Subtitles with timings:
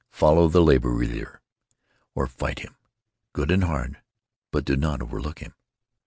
[0.09, 1.41] Follow the labor leader.
[2.15, 2.75] Or fight him,
[3.33, 4.01] good and hard.
[4.49, 5.53] But do not overlook him.